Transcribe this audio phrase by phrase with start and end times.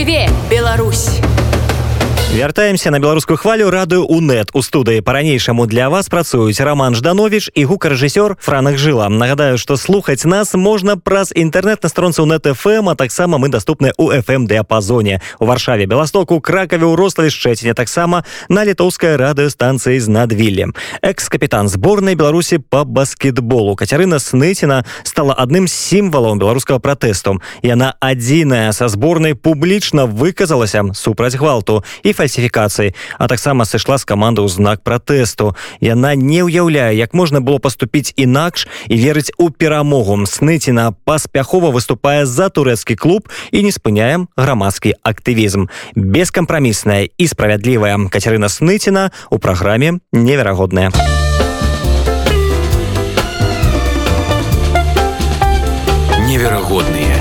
[0.00, 1.29] Жыве Беларусь!
[2.35, 7.63] Вяртаемся на беларускую хвалю радыё унет у студыі по-ранейшаму для вас працуюць роман жданович і
[7.63, 12.95] гукарэжысёр франах жыла нагадаю что слухаць нас можна праз інтэрнет на стронцы унет фм а
[12.95, 18.65] таксама мы доступны у fm дыапазоне у варшаве беластоку кракаве ў рославе шчэціне таксама на
[18.65, 26.35] літоўскай радыёстанцыі з надвіллем экс-капітан зборнай беларусі по баскетболу кацярына сныціна стала адным з сімвалаў
[26.35, 33.97] беларускага пратэсту яна адзіная са зборнай публічна выказалася супраць гвалту і фальсіфікацыі а таксама сышла
[33.97, 39.31] з каманды ў знак пратэсту яна не ўяўляе як можна было паступіць інакш і верыць
[39.37, 47.25] у перамогу сныціна паспяхова выступае за турэцкі клуб і не спыняем грамадскі актывізм бескампрамісная і
[47.27, 51.25] справядлівая кацярына сныціна у праграме неверагодная неверагодныя
[56.75, 57.18] баскетбол я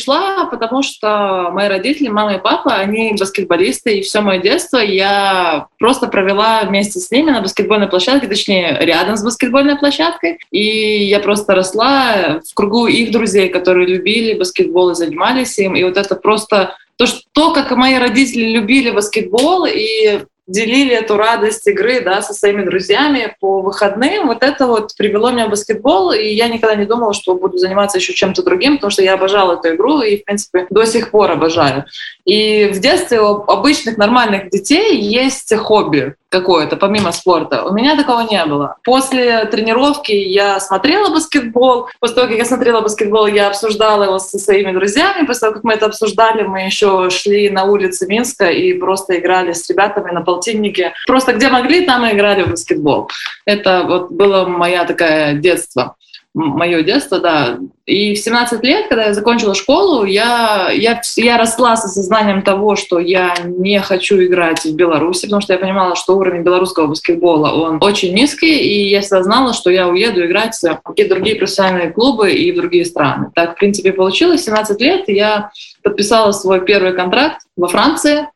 [0.00, 5.66] пришла, потому что мои родители, мама и папа, они баскетболисты, и все мое детство я
[5.78, 10.38] просто провела вместе с ними на баскетбольной площадке, точнее, рядом с баскетбольной площадкой.
[10.50, 15.74] И я просто росла в кругу их друзей, которые любили баскетбол и занимались им.
[15.74, 21.16] И вот это просто то, что, то, как мои родители любили баскетбол и делили эту
[21.16, 24.26] радость игры да, со своими друзьями по выходным.
[24.26, 27.98] Вот это вот привело меня в баскетбол, и я никогда не думала, что буду заниматься
[27.98, 31.30] еще чем-то другим, потому что я обожала эту игру и, в принципе, до сих пор
[31.30, 31.84] обожаю.
[32.24, 37.64] И в детстве у обычных нормальных детей есть хобби какое-то, помимо спорта.
[37.64, 38.76] У меня такого не было.
[38.84, 41.88] После тренировки я смотрела баскетбол.
[41.98, 45.26] После того, как я смотрела баскетбол, я обсуждала его со своими друзьями.
[45.26, 49.52] После того, как мы это обсуждали, мы еще шли на улицы Минска и просто играли
[49.52, 50.94] с ребятами на полтиннике.
[51.06, 53.10] Просто где могли, там и играли в баскетбол.
[53.44, 55.96] Это вот было моя такая детство
[56.34, 57.58] мое детство, да.
[57.86, 62.76] И в 17 лет, когда я закончила школу, я, я, я росла с осознанием того,
[62.76, 67.50] что я не хочу играть в Беларуси, потому что я понимала, что уровень белорусского баскетбола,
[67.50, 72.32] он очень низкий, и я всегда что я уеду играть в какие-то другие профессиональные клубы
[72.32, 73.30] и в другие страны.
[73.34, 74.42] Так, в принципе, получилось.
[74.42, 75.50] В 17 лет я
[75.82, 78.28] подписала свой первый контракт во Франции,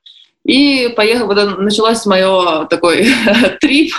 [0.44, 3.06] и поехал, вот началось мое такой
[3.60, 3.92] трип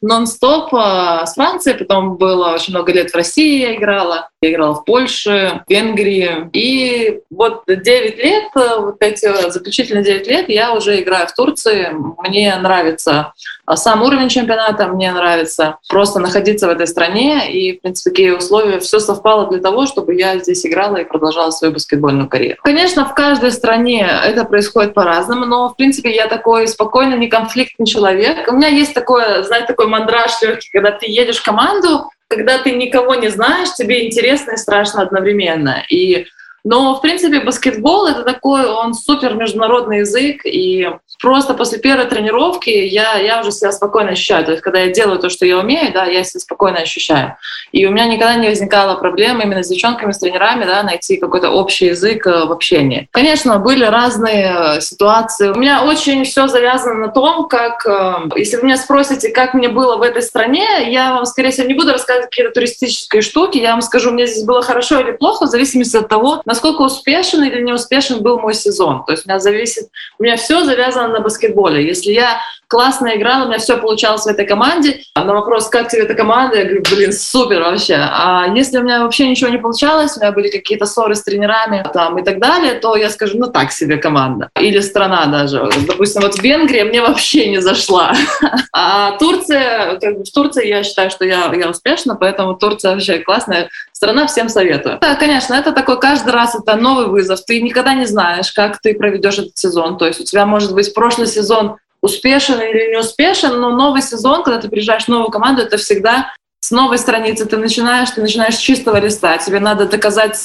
[0.00, 4.74] нон-стоп а, с Франции, потом было очень много лет в России я играла, я играла
[4.74, 11.00] в Польше, в Венгрии, и вот 9 лет, вот эти заключительные 9 лет я уже
[11.00, 13.32] играю в Турции, мне нравится
[13.64, 18.36] а сам уровень чемпионата, мне нравится просто находиться в этой стране, и, в принципе, такие
[18.36, 22.58] условия, все совпало для того, чтобы я здесь играла и продолжала свою баскетбольную карьеру.
[22.64, 28.50] Конечно, в каждой стране это происходит по-разному, но, в принципе, я такой спокойный, неконфликтный человек.
[28.50, 32.72] У меня есть такое, знаете, такой мандраж легкий, когда ты едешь в команду, когда ты
[32.72, 35.84] никого не знаешь, тебе интересно и страшно одновременно.
[35.90, 36.24] И
[36.64, 40.88] но, в принципе, баскетбол— это такой, он супер международный язык, и
[41.22, 44.44] просто после первой тренировки я, я уже себя спокойно ощущаю.
[44.44, 47.36] То есть, когда я делаю то, что я умею, да, я себя спокойно ощущаю.
[47.70, 51.50] И у меня никогда не возникало проблемы именно с девчонками, с тренерами, да, найти какой-то
[51.50, 53.08] общий язык э, в общении.
[53.12, 55.48] Конечно, были разные ситуации.
[55.48, 59.68] У меня очень все завязано на том, как, э, если вы меня спросите, как мне
[59.68, 63.72] было в этой стране, я вам, скорее всего, не буду рассказывать какие-то туристические штуки, я
[63.72, 67.62] вам скажу, мне здесь было хорошо или плохо, в зависимости от того, насколько успешен или
[67.62, 69.04] не успешен был мой сезон.
[69.04, 69.88] То есть у меня зависит,
[70.18, 71.86] у меня все завязано на баскетболе.
[71.86, 72.40] Если я
[72.72, 75.02] классно играла, у меня все получалось в этой команде.
[75.14, 77.96] На вопрос, как тебе эта команда, я говорю, блин, супер вообще.
[77.96, 81.84] А если у меня вообще ничего не получалось, у меня были какие-то ссоры с тренерами
[81.92, 84.48] там, и так далее, то я скажу, ну так себе команда.
[84.58, 85.68] Или страна даже.
[85.86, 88.12] Допустим, вот Венгрия мне вообще не зашла.
[88.74, 93.68] А Турция, в Турции я считаю, что я, я успешна, поэтому Турция вообще классная
[94.02, 94.98] страна, всем советую.
[95.00, 97.44] Да, конечно, это такой каждый раз это новый вызов.
[97.44, 99.96] Ты никогда не знаешь, как ты проведешь этот сезон.
[99.96, 104.42] То есть у тебя может быть прошлый сезон успешен или не успешен, но новый сезон,
[104.42, 108.56] когда ты приезжаешь в новую команду, это всегда с новой страницы ты начинаешь, ты начинаешь
[108.56, 109.38] с чистого листа.
[109.38, 110.36] Тебе надо доказать,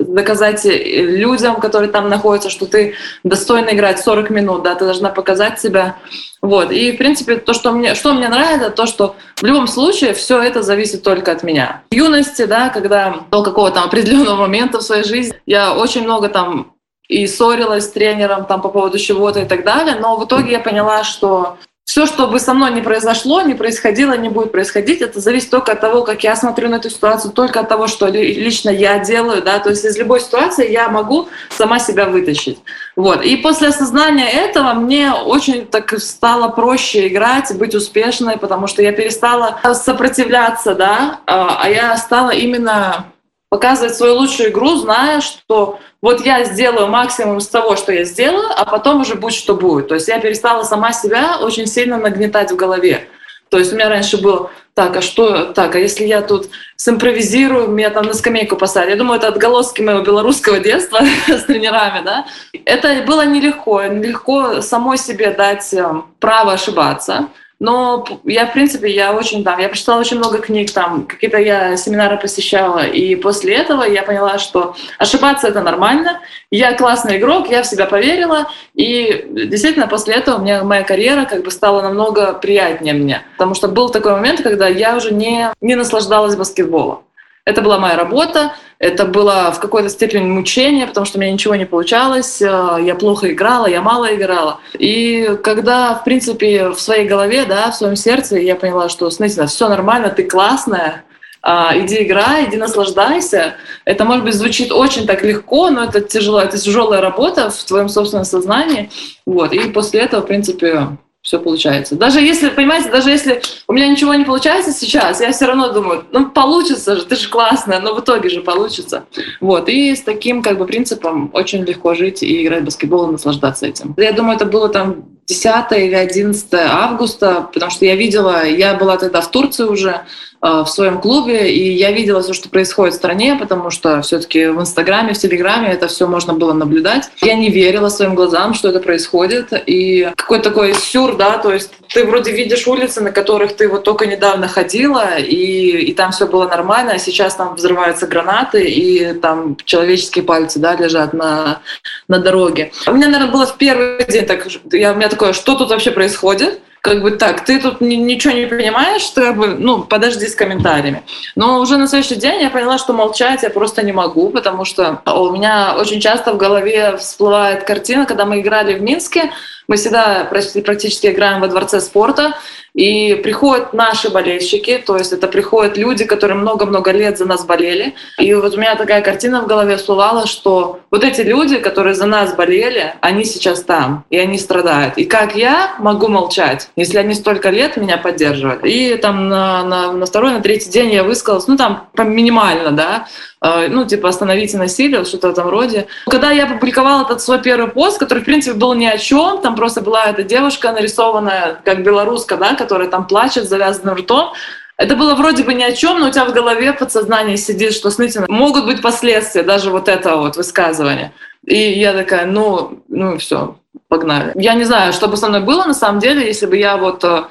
[0.00, 5.60] доказать людям, которые там находятся, что ты достойно играть 40 минут, да, ты должна показать
[5.60, 5.96] себя.
[6.42, 6.72] Вот.
[6.72, 10.42] И, в принципе, то, что мне, что мне нравится, то, что в любом случае все
[10.42, 11.82] это зависит только от меня.
[11.90, 16.74] В юности, да, когда до какого-то определенного момента в своей жизни, я очень много там
[17.08, 19.96] и ссорилась с тренером там по поводу чего-то и так далее.
[20.00, 24.16] Но в итоге я поняла, что все, что бы со мной не произошло, не происходило,
[24.16, 27.60] не будет происходить, это зависит только от того, как я смотрю на эту ситуацию, только
[27.60, 31.78] от того, что лично я делаю, да, то есть из любой ситуации я могу сама
[31.78, 32.58] себя вытащить.
[32.96, 33.22] Вот.
[33.22, 38.92] И после осознания этого мне очень так стало проще играть, быть успешной, потому что я
[38.92, 43.06] перестала сопротивляться, да, а, а я стала именно
[43.54, 48.48] показывать свою лучшую игру, зная, что вот я сделаю максимум из того, что я сделаю,
[48.52, 49.86] а потом уже будет, что будет.
[49.86, 53.06] То есть я перестала сама себя очень сильно нагнетать в голове.
[53.50, 57.68] То есть у меня раньше было, так, а что, так, а если я тут симпровизирую,
[57.68, 58.90] меня там на скамейку посадят.
[58.90, 62.26] Я думаю, это отголоски моего белорусского детства с тренерами, да.
[62.64, 67.28] Это было нелегко, нелегко самой себе дать э, право ошибаться.
[67.60, 71.76] Но я, в принципе, я очень, там, я прочитала очень много книг, там, какие-то я
[71.76, 76.20] семинары посещала, и после этого я поняла, что ошибаться— это нормально,
[76.50, 81.44] я классный игрок, я в себя поверила, и действительно после этого меня моя карьера как
[81.44, 85.76] бы стала намного приятнее мне, потому что был такой момент, когда я уже не, не
[85.76, 87.04] наслаждалась баскетболом.
[87.46, 91.54] Это была моя работа, это было в какой-то степени мучение, потому что у меня ничего
[91.54, 94.60] не получалось, э, я плохо играла, я мало играла.
[94.78, 99.44] И когда, в принципе, в своей голове, да, в своем сердце я поняла, что, смотрите,
[99.46, 101.04] все нормально, ты классная,
[101.46, 103.56] а, иди играй, иди наслаждайся.
[103.84, 107.90] Это, может быть, звучит очень так легко, но это тяжело, это тяжелая работа в твоем
[107.90, 108.90] собственном сознании.
[109.26, 109.52] Вот.
[109.52, 111.96] И после этого, в принципе, все получается.
[111.96, 116.04] Даже если, понимаете, даже если у меня ничего не получается сейчас, я все равно думаю,
[116.12, 119.06] ну получится же, ты же классная, но в итоге же получится.
[119.40, 123.12] Вот, и с таким как бы принципом очень легко жить и играть в баскетбол и
[123.12, 123.94] наслаждаться этим.
[123.96, 128.98] Я думаю, это было там 10 или 11 августа, потому что я видела, я была
[128.98, 130.02] тогда в Турции уже,
[130.44, 134.60] в своем клубе, и я видела все, что происходит в стране, потому что все-таки в
[134.60, 137.08] Инстаграме, в Телеграме это все можно было наблюдать.
[137.22, 141.70] Я не верила своим глазам, что это происходит, и какой-то такой сюр, да, то есть
[141.88, 146.26] ты вроде видишь улицы, на которых ты вот только недавно ходила, и, и там все
[146.26, 151.60] было нормально, а сейчас там взрываются гранаты, и там человеческие пальцы, да, лежат на,
[152.06, 152.70] на дороге.
[152.86, 155.90] У меня, наверное, было в первый день так, я, у меня такое, что тут вообще
[155.90, 156.60] происходит?
[156.84, 161.02] Как бы так, ты тут ничего не понимаешь, ты как бы, ну, подожди с комментариями.
[161.34, 165.00] Но уже на следующий день я поняла, что молчать я просто не могу, потому что
[165.06, 169.30] у меня очень часто в голове всплывает картина, когда мы играли в Минске,
[169.66, 172.36] мы всегда практически играем во дворце спорта,
[172.74, 177.94] и приходят наши болельщики, то есть это приходят люди, которые много-много лет за нас болели.
[178.18, 182.06] И вот у меня такая картина в голове всплывала, что вот эти люди, которые за
[182.06, 184.98] нас болели, они сейчас там, и они страдают.
[184.98, 188.64] И как я могу молчать, если они столько лет меня поддерживают?
[188.64, 193.06] И там на, на, на второй, на третий день я высказалась, ну там минимально, да,
[193.44, 195.86] Э, ну, типа, остановите насилие, что-то в этом роде.
[196.06, 199.54] Когда я публиковала этот свой первый пост, который, в принципе, был ни о чем, там
[199.54, 204.32] просто была эта девушка нарисованная, как белоруска, да, которая там плачет завязанным ртом,
[204.76, 207.90] это было вроде бы ни о чем, но у тебя в голове подсознание сидит, что,
[207.90, 211.12] смотрите, могут быть последствия даже вот этого вот высказывания.
[211.46, 213.56] И я такая, ну, ну все,
[213.88, 214.32] погнали.
[214.34, 217.04] Я не знаю, что бы со мной было на самом деле, если бы я вот
[217.04, 217.24] э,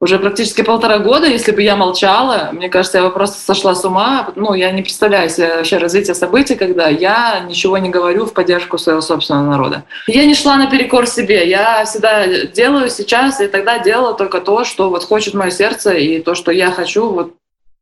[0.00, 3.84] уже практически полтора года, если бы я молчала, мне кажется, я бы просто сошла с
[3.84, 4.30] ума.
[4.36, 8.78] Ну, я не представляю себе вообще развитие событий, когда я ничего не говорю в поддержку
[8.78, 9.84] своего собственного народа.
[10.06, 11.48] Я не шла наперекор себе.
[11.48, 16.20] Я всегда делаю сейчас и тогда делала только то, что вот хочет мое сердце и
[16.20, 17.34] то, что я хочу вот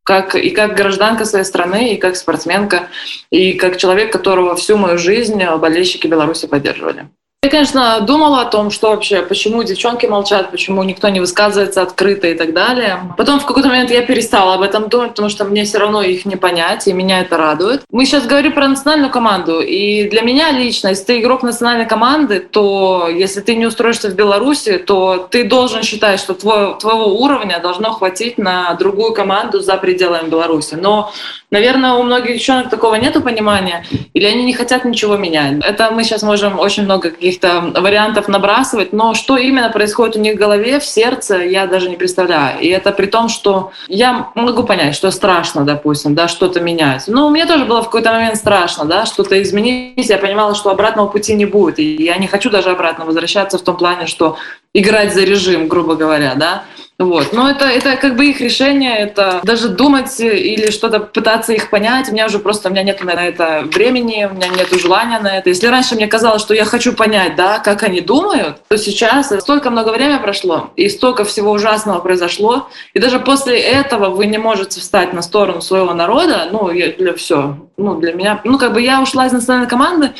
[0.03, 2.87] как, и как гражданка своей страны, и как спортсменка,
[3.29, 7.09] и как человек, которого всю мою жизнь болельщики Беларуси поддерживали.
[7.47, 12.27] Я, конечно, думала о том, что вообще, почему девчонки молчат, почему никто не высказывается открыто
[12.27, 12.99] и так далее.
[13.15, 16.25] Потом в какой-то момент я перестала об этом думать, потому что мне все равно их
[16.25, 17.83] не понять, и меня это радует.
[17.89, 22.41] Мы сейчас говорим про национальную команду, и для меня лично, если ты игрок национальной команды,
[22.41, 27.61] то если ты не устроишься в Беларуси, то ты должен считать, что твой, твоего уровня
[27.61, 30.75] должно хватить на другую команду за пределами Беларуси.
[30.75, 31.13] Но
[31.49, 35.63] Наверное, у многих девчонок такого нету понимания, или они не хотят ничего менять.
[35.63, 40.35] Это мы сейчас можем очень много каких-то вариантов набрасывать, но что именно происходит у них
[40.35, 42.59] в голове, в сердце, я даже не представляю.
[42.59, 47.03] И это при том, что я могу понять, что страшно, допустим, да, что-то менять.
[47.07, 50.09] Ну, мне тоже было в какой-то момент страшно, да, что-то изменить.
[50.09, 51.79] Я понимала, что обратного пути не будет.
[51.79, 54.37] И я не хочу даже обратно возвращаться в том плане, что
[54.73, 56.63] играть за режим, грубо говоря, да.
[56.99, 57.31] Вот.
[57.31, 62.09] Но это, это как бы их решение, это даже думать или что-то пытаться их понять.
[62.09, 65.37] У меня уже просто, у меня нет на это времени, у меня нет желания на
[65.37, 65.49] это.
[65.49, 69.69] Если раньше мне казалось, что я хочу понять, да, как они думают, то сейчас столько
[69.69, 74.79] много времени прошло, и столько всего ужасного произошло, и даже после этого вы не можете
[74.79, 79.03] встать на сторону своего народа, ну, для все, ну, для меня, ну, как бы я
[79.03, 80.13] ушла из национальной команды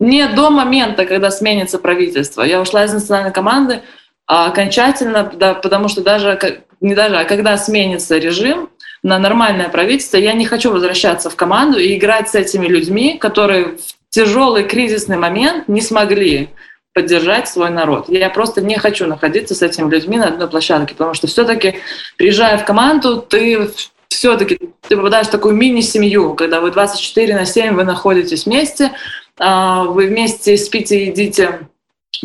[0.00, 2.42] не до момента, когда сменится правительство.
[2.42, 3.82] Я ушла из национальной команды
[4.26, 8.70] а окончательно, да, потому что даже, не даже, а когда сменится режим
[9.02, 13.76] на нормальное правительство, я не хочу возвращаться в команду и играть с этими людьми, которые
[13.76, 16.48] в тяжелый кризисный момент не смогли
[16.94, 18.08] поддержать свой народ.
[18.08, 21.80] Я просто не хочу находиться с этими людьми на одной площадке, потому что все-таки,
[22.16, 23.68] приезжая в команду, ты
[24.08, 28.92] все-таки ты попадаешь в такую мини-семью, когда вы 24 на 7, вы находитесь вместе,
[29.38, 31.68] а, вы вместе спите, едите,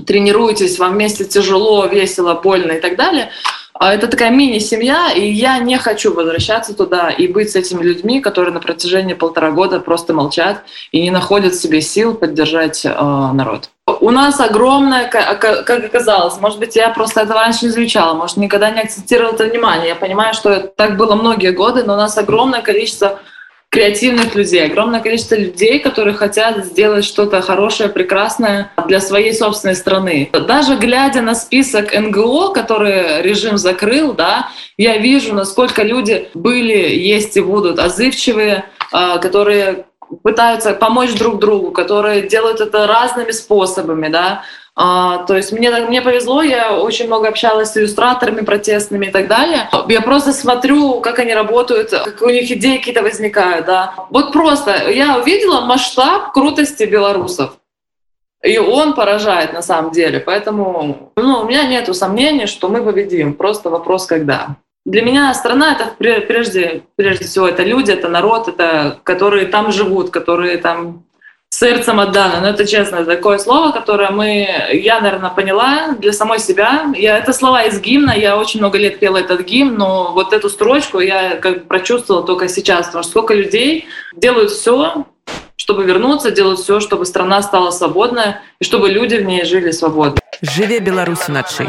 [0.05, 3.31] тренируетесь, вам вместе тяжело, весело, больно и так далее.
[3.73, 8.19] А это такая мини-семья, и я не хочу возвращаться туда и быть с этими людьми,
[8.19, 12.89] которые на протяжении полтора года просто молчат и не находят в себе сил поддержать э,
[12.89, 13.69] народ.
[14.01, 18.69] У нас огромное, как оказалось, может быть, я просто этого раньше не замечала, может, никогда
[18.69, 19.87] не акцентировала это внимание.
[19.87, 23.21] Я понимаю, что так было многие годы, но у нас огромное количество
[23.69, 30.29] креативных людей, огромное количество людей, которые хотят сделать что-то хорошее, прекрасное для своей собственной страны.
[30.33, 37.37] Даже глядя на список НГО, который режим закрыл, да, я вижу, насколько люди были, есть
[37.37, 39.85] и будут отзывчивые, а, которые
[40.23, 44.43] пытаются помочь друг другу, которые делают это разными способами, да,
[44.81, 49.27] а, то есть мне, мне повезло, я очень много общалась с иллюстраторами протестными и так
[49.27, 49.69] далее.
[49.89, 53.65] Я просто смотрю, как они работают, как у них идеи какие-то возникают.
[53.65, 53.93] Да.
[54.09, 57.57] Вот просто я увидела масштаб крутости белорусов.
[58.41, 60.21] И он поражает на самом деле.
[60.21, 63.33] Поэтому ну, у меня нет сомнений, что мы победим.
[63.33, 64.55] Просто вопрос, когда.
[64.85, 70.09] Для меня страна это прежде, прежде всего это люди, это народ, это которые там живут,
[70.09, 71.03] которые там
[71.49, 72.41] сердцем отдано.
[72.41, 76.91] Но это честно, такое слово, которое мы, я, наверное, поняла для самой себя.
[76.95, 80.49] Я, это слова из гимна, я очень много лет пела этот гимн, но вот эту
[80.49, 85.05] строчку я как бы прочувствовала только сейчас, потому что сколько людей делают все,
[85.55, 90.19] чтобы вернуться, делают все, чтобы страна стала свободная и чтобы люди в ней жили свободно.
[90.41, 91.67] Живе Беларусь ночи.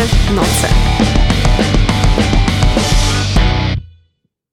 [0.00, 0.89] jest.